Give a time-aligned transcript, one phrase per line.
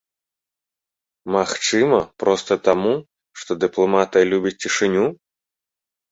[1.35, 2.93] Магчыма, проста таму,
[3.41, 5.05] што дыпламатыя любіць цішыню?